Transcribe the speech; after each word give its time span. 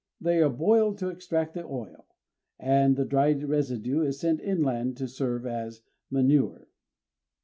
They 0.19 0.39
are 0.41 0.49
boiled 0.49 0.97
to 0.97 1.09
extract 1.09 1.53
the 1.53 1.63
oil; 1.63 2.07
and 2.57 2.95
the 2.95 3.05
dried 3.05 3.43
residue 3.43 4.01
is 4.01 4.19
sent 4.19 4.39
inland 4.41 4.97
to 4.97 5.07
serve 5.07 5.45
as 5.45 5.83
manure. 6.09 6.67